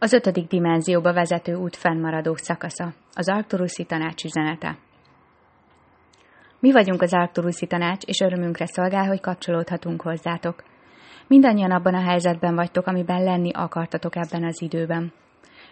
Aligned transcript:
Az 0.00 0.12
ötödik 0.12 0.48
dimenzióba 0.48 1.12
vezető 1.12 1.54
út 1.54 1.76
fennmaradó 1.76 2.34
szakasza, 2.36 2.92
az 3.14 3.28
Arcturuszi 3.28 3.84
tanács 3.84 4.24
üzenete. 4.24 4.78
Mi 6.60 6.72
vagyunk 6.72 7.02
az 7.02 7.14
Arcturuszi 7.14 7.66
tanács, 7.66 8.04
és 8.04 8.20
örömünkre 8.20 8.66
szolgál, 8.66 9.06
hogy 9.06 9.20
kapcsolódhatunk 9.20 10.02
hozzátok. 10.02 10.62
Mindannyian 11.26 11.70
abban 11.70 11.94
a 11.94 12.08
helyzetben 12.08 12.54
vagytok, 12.54 12.86
amiben 12.86 13.22
lenni 13.22 13.50
akartatok 13.52 14.16
ebben 14.16 14.44
az 14.44 14.62
időben. 14.62 15.12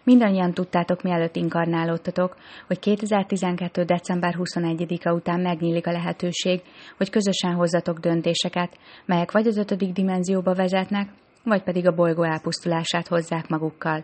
Mindannyian 0.04 0.52
tudtátok, 0.52 1.02
mielőtt 1.02 1.36
inkarnálódtatok, 1.36 2.36
hogy 2.66 2.78
2012. 2.78 3.84
december 3.84 4.34
21-a 4.38 5.12
után 5.12 5.40
megnyílik 5.40 5.86
a 5.86 5.92
lehetőség, 5.92 6.62
hogy 6.96 7.10
közösen 7.10 7.54
hozzatok 7.54 7.98
döntéseket, 7.98 8.78
melyek 9.04 9.32
vagy 9.32 9.46
az 9.46 9.56
ötödik 9.56 9.92
dimenzióba 9.92 10.54
vezetnek, 10.54 11.08
vagy 11.44 11.62
pedig 11.62 11.86
a 11.86 11.94
bolygó 11.94 12.22
elpusztulását 12.22 13.08
hozzák 13.08 13.48
magukkal. 13.48 14.02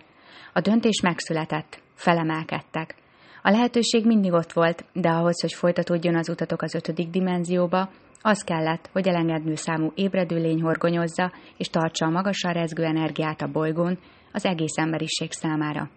A 0.53 0.61
döntés 0.61 1.01
megszületett, 1.01 1.83
felemelkedtek. 1.95 2.95
A 3.43 3.51
lehetőség 3.51 4.07
mindig 4.07 4.33
ott 4.33 4.53
volt, 4.53 4.85
de 4.93 5.09
ahhoz, 5.09 5.41
hogy 5.41 5.53
folytatódjon 5.53 6.17
az 6.17 6.29
utatok 6.29 6.63
az 6.63 6.75
ötödik 6.75 7.11
dimenzióba, 7.11 7.91
az 8.23 8.43
kellett, 8.43 8.89
hogy 8.93 9.09
elengedő 9.09 9.55
számú 9.55 9.93
ébredő 9.95 10.37
lény 10.37 10.63
horgonyozza 10.63 11.33
és 11.57 11.69
tartsa 11.69 12.07
a 12.07 12.11
magasan 12.11 12.53
rezgő 12.53 12.85
energiát 12.85 13.43
a 13.43 13.51
bolygón, 13.51 13.99
az 14.33 14.45
egész 14.45 14.77
emberiség 14.77 15.33
számára. 15.33 15.91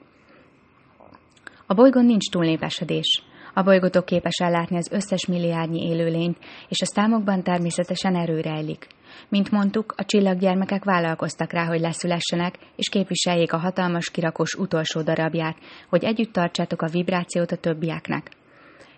A 1.65 1.73
bolygón 1.73 2.05
nincs 2.05 2.29
túlnépesedés. 2.29 3.23
A 3.57 3.63
bolygótok 3.63 4.05
képes 4.05 4.37
ellátni 4.37 4.77
az 4.77 4.91
összes 4.91 5.25
milliárdnyi 5.25 5.87
élőlényt, 5.87 6.37
és 6.67 6.81
a 6.81 6.85
számokban 6.85 7.43
természetesen 7.43 8.15
erő 8.15 8.39
rejlik. 8.41 8.87
Mint 9.29 9.51
mondtuk, 9.51 9.93
a 9.97 10.05
csillaggyermekek 10.05 10.83
vállalkoztak 10.83 11.51
rá, 11.51 11.65
hogy 11.65 11.79
leszülessenek, 11.79 12.55
és 12.75 12.89
képviseljék 12.89 13.53
a 13.53 13.57
hatalmas 13.57 14.09
kirakós 14.09 14.53
utolsó 14.53 15.01
darabját, 15.01 15.57
hogy 15.89 16.03
együtt 16.03 16.33
tartsátok 16.33 16.81
a 16.81 16.87
vibrációt 16.87 17.51
a 17.51 17.57
többieknek. 17.57 18.31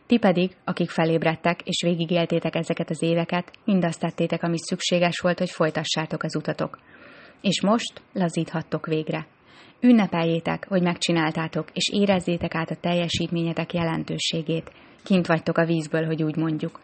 Ti 0.08 0.18
pedig, 0.18 0.52
akik 0.64 0.90
felébredtek 0.90 1.62
és 1.64 1.82
végigéltétek 1.82 2.56
ezeket 2.56 2.90
az 2.90 3.02
éveket, 3.02 3.52
mindazt 3.66 4.00
tettétek, 4.00 4.44
ami 4.44 4.58
szükséges 4.60 5.20
volt, 5.20 5.40
hogy 5.40 5.50
folytassátok 5.50 6.24
az 6.24 6.36
utatok. 6.36 6.80
És 7.42 7.62
most 7.62 8.02
lazíthattok 8.14 8.86
végre. 8.86 9.28
Ünnepeljétek, 9.82 10.68
hogy 10.68 10.82
megcsináltátok, 10.82 11.68
és 11.74 11.90
érezzétek 11.94 12.56
át 12.56 12.72
a 12.72 12.76
teljesítményetek 12.76 13.74
jelentőségét. 13.74 14.72
Kint 15.04 15.28
vagytok 15.28 15.58
a 15.58 15.66
vízből, 15.66 16.06
hogy 16.06 16.24
úgy 16.24 16.36
mondjuk. 16.36 16.80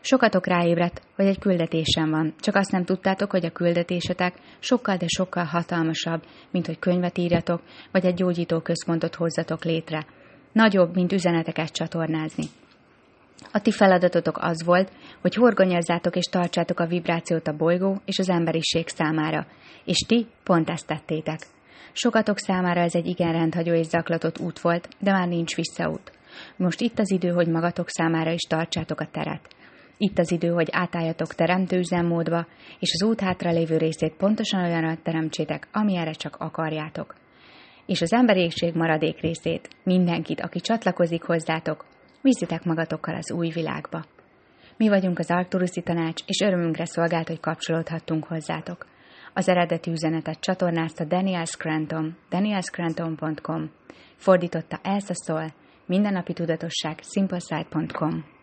Sokatok 0.00 0.46
ráébredt, 0.46 1.02
hogy 1.16 1.26
egy 1.26 1.38
küldetésem 1.38 2.10
van, 2.10 2.34
csak 2.40 2.54
azt 2.54 2.70
nem 2.70 2.84
tudtátok, 2.84 3.30
hogy 3.30 3.44
a 3.44 3.50
küldetésetek 3.50 4.34
sokkal, 4.58 4.96
de 4.96 5.06
sokkal 5.08 5.44
hatalmasabb, 5.44 6.22
mint 6.50 6.66
hogy 6.66 6.78
könyvet 6.78 7.18
írjatok, 7.18 7.62
vagy 7.92 8.04
egy 8.04 8.14
gyógyító 8.14 8.60
központot 8.60 9.14
hozzatok 9.14 9.64
létre. 9.64 10.06
Nagyobb, 10.52 10.94
mint 10.94 11.12
üzeneteket 11.12 11.72
csatornázni. 11.72 12.44
A 13.52 13.60
ti 13.60 13.72
feladatotok 13.72 14.38
az 14.40 14.64
volt, 14.64 14.92
hogy 15.20 15.34
horgonyozzátok 15.34 16.16
és 16.16 16.24
tartsátok 16.24 16.80
a 16.80 16.86
vibrációt 16.86 17.48
a 17.48 17.56
bolygó 17.56 18.00
és 18.04 18.18
az 18.18 18.28
emberiség 18.28 18.88
számára, 18.88 19.46
és 19.84 19.98
ti 20.06 20.26
pont 20.44 20.70
ezt 20.70 20.86
tettétek. 20.86 21.38
Sokatok 21.92 22.38
számára 22.38 22.80
ez 22.80 22.94
egy 22.94 23.06
igen 23.06 23.32
rendhagyó 23.32 23.72
és 23.72 23.86
zaklatott 23.86 24.38
út 24.38 24.58
volt, 24.58 24.88
de 24.98 25.12
már 25.12 25.28
nincs 25.28 25.56
visszaút. 25.56 26.12
Most 26.56 26.80
itt 26.80 26.98
az 26.98 27.10
idő, 27.10 27.28
hogy 27.28 27.48
magatok 27.48 27.88
számára 27.88 28.30
is 28.30 28.42
tartsátok 28.48 29.00
a 29.00 29.06
teret. 29.06 29.48
Itt 29.96 30.18
az 30.18 30.32
idő, 30.32 30.48
hogy 30.48 30.68
átálljatok 30.72 31.34
teremtő 31.34 31.78
üzemmódba, 31.78 32.46
és 32.78 32.90
az 32.92 33.08
út 33.08 33.20
hátra 33.20 33.50
lévő 33.50 33.76
részét 33.76 34.14
pontosan 34.16 34.64
olyanra 34.64 34.96
teremtsétek, 35.02 35.68
amilyenre 35.72 36.12
csak 36.12 36.36
akarjátok. 36.38 37.14
És 37.86 38.00
az 38.00 38.12
emberiség 38.12 38.74
maradék 38.74 39.20
részét, 39.20 39.68
mindenkit, 39.82 40.40
aki 40.40 40.60
csatlakozik 40.60 41.22
hozzátok, 41.22 41.84
vízitek 42.22 42.64
magatokkal 42.64 43.14
az 43.14 43.32
új 43.32 43.48
világba. 43.48 44.04
Mi 44.76 44.88
vagyunk 44.88 45.18
az 45.18 45.30
Arcturuszi 45.30 45.82
tanács, 45.82 46.22
és 46.26 46.40
örömünkre 46.40 46.84
szolgált, 46.84 47.28
hogy 47.28 47.40
kapcsolódhattunk 47.40 48.24
hozzátok. 48.24 48.86
Az 49.34 49.48
eredeti 49.48 49.90
üzenetet 49.90 50.40
csatornázta 50.40 51.04
Daniel 51.04 51.44
Scranton, 51.44 52.16
danielscranton.com. 52.30 53.70
Fordította 54.16 54.78
Elsa 54.82 55.14
Szól, 55.14 55.52
mindennapi 55.86 56.32
tudatosság, 56.32 56.98
simpleside.com. 57.02 58.39